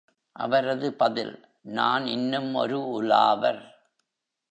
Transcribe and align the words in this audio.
அவரது 0.35 0.93
பதில்: 0.93 1.33
நான் 1.61 2.05
இன்னும் 2.07 2.55
ஒரு 2.55 2.79
உலாவர். 2.99 3.61